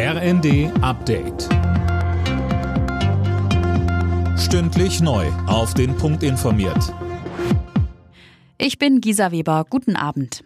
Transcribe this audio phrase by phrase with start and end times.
[0.00, 1.48] RND Update.
[4.38, 5.26] Stündlich neu.
[5.48, 6.94] Auf den Punkt informiert.
[8.58, 9.66] Ich bin Gisa Weber.
[9.68, 10.44] Guten Abend.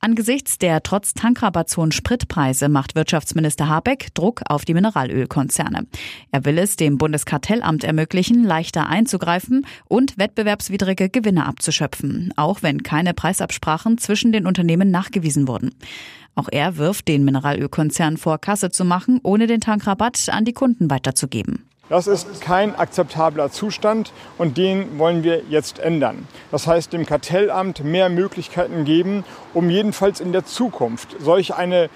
[0.00, 5.86] Angesichts der trotz Tankrabatts hohen Spritpreise macht Wirtschaftsminister Habeck Druck auf die Mineralölkonzerne.
[6.30, 13.12] Er will es dem Bundeskartellamt ermöglichen, leichter einzugreifen und wettbewerbswidrige Gewinne abzuschöpfen, auch wenn keine
[13.12, 15.74] Preisabsprachen zwischen den Unternehmen nachgewiesen wurden.
[16.36, 20.90] Auch er wirft den Mineralölkonzern vor, Kasse zu machen, ohne den Tankrabatt an die Kunden
[20.90, 21.64] weiterzugeben.
[21.88, 26.28] Das ist kein akzeptabler Zustand und den wollen wir jetzt ändern.
[26.50, 29.24] Das heißt, dem Kartellamt mehr Möglichkeiten geben,
[29.54, 31.88] um jedenfalls in der Zukunft solch eine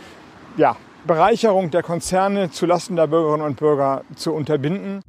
[0.56, 5.02] ja, Bereicherung der Konzerne zulasten der Bürgerinnen und Bürger zu unterbinden.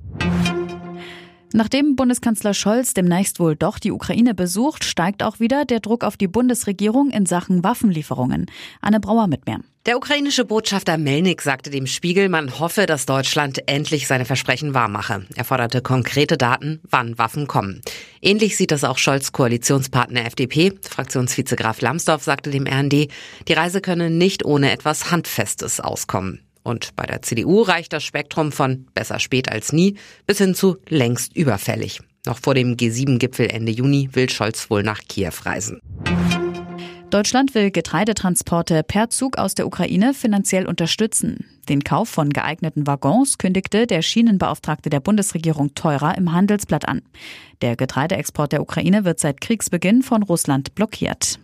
[1.54, 6.16] Nachdem Bundeskanzler Scholz demnächst wohl doch die Ukraine besucht, steigt auch wieder der Druck auf
[6.16, 8.46] die Bundesregierung in Sachen Waffenlieferungen.
[8.80, 9.60] Anne Brauer mit mehr.
[9.88, 15.26] Der ukrainische Botschafter Melnik sagte dem Spiegel, man hoffe, dass Deutschland endlich seine Versprechen wahrmache.
[15.35, 17.82] Er forderte konkrete Daten, wann Waffen kommen.
[18.22, 20.74] Ähnlich sieht das auch Scholz Koalitionspartner FDP.
[20.88, 23.07] Fraktionsvize Graf Lambsdorff sagte dem RND,
[23.48, 26.41] die Reise könne nicht ohne etwas Handfestes auskommen.
[26.63, 29.95] Und bei der CDU reicht das Spektrum von besser spät als nie
[30.27, 31.99] bis hin zu längst überfällig.
[32.26, 35.79] Noch vor dem G7-Gipfel Ende Juni will Scholz wohl nach Kiew reisen.
[37.12, 41.45] Deutschland will Getreidetransporte per Zug aus der Ukraine finanziell unterstützen.
[41.67, 47.01] Den Kauf von geeigneten Waggons kündigte der Schienenbeauftragte der Bundesregierung teurer im Handelsblatt an.
[47.62, 51.39] Der Getreideexport der Ukraine wird seit Kriegsbeginn von Russland blockiert.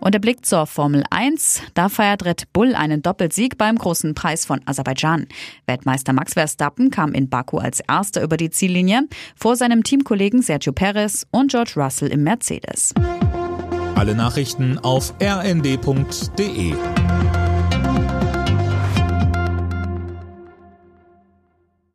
[0.00, 1.62] Und der Blick zur Formel 1.
[1.74, 5.26] Da feiert Red Bull einen Doppelsieg beim großen Preis von Aserbaidschan.
[5.66, 9.02] Weltmeister Max Verstappen kam in Baku als erster über die Ziellinie
[9.36, 12.94] vor seinem Teamkollegen Sergio Perez und George Russell im Mercedes.
[13.94, 16.74] Alle Nachrichten auf rnd.de